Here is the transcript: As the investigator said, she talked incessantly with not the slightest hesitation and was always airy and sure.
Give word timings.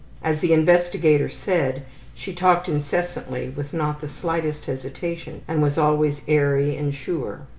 As 0.23 0.39
the 0.39 0.51
investigator 0.51 1.29
said, 1.29 1.83
she 2.15 2.33
talked 2.33 2.67
incessantly 2.67 3.53
with 3.55 3.71
not 3.71 4.01
the 4.01 4.07
slightest 4.07 4.65
hesitation 4.65 5.43
and 5.47 5.61
was 5.61 5.77
always 5.77 6.23
airy 6.27 6.75
and 6.75 6.91
sure. 6.91 7.41